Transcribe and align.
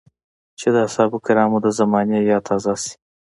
چې 0.59 0.67
د 0.75 0.75
اصحابو 0.87 1.17
کرامو 1.25 1.57
د 1.65 1.67
زمانې 1.79 2.17
ياد 2.29 2.43
تازه 2.47 2.73
شي. 2.81 2.93